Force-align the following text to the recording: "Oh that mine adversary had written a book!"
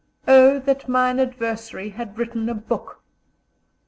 "Oh 0.27 0.57
that 0.57 0.89
mine 0.89 1.19
adversary 1.19 1.89
had 1.89 2.17
written 2.17 2.49
a 2.49 2.55
book!" 2.55 3.03